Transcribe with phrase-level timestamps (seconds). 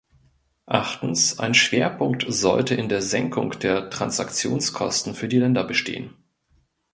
[0.65, 6.15] Achtens, ein Schwerpunkt sollte in der Senkung der Transaktionskosten für die Länder bestehen.